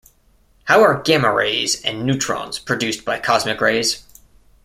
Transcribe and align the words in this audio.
How 0.63 0.81
are 0.81 0.99
gamma 0.99 1.31
rays 1.31 1.79
and 1.83 2.03
neutrons 2.07 2.57
produced 2.57 3.05
by 3.05 3.19
cosmic 3.19 3.61
rays? 3.61 4.01